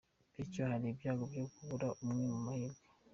Bityo 0.35 0.61
hari 0.69 0.87
ibyago 0.93 1.23
byo 1.31 1.45
kubura 1.53 1.87
amwe 2.03 2.23
mu 2.31 2.39
mahirwe. 2.45 2.79